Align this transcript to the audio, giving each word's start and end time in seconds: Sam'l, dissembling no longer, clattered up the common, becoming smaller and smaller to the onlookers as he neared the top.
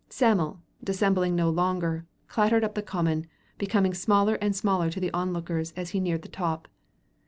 Sam'l, 0.09 0.59
dissembling 0.83 1.35
no 1.35 1.51
longer, 1.51 2.07
clattered 2.27 2.63
up 2.63 2.73
the 2.73 2.81
common, 2.81 3.27
becoming 3.59 3.93
smaller 3.93 4.33
and 4.41 4.55
smaller 4.55 4.89
to 4.89 4.99
the 4.99 5.13
onlookers 5.13 5.73
as 5.73 5.91
he 5.91 5.99
neared 5.99 6.23
the 6.23 6.27
top. 6.27 6.67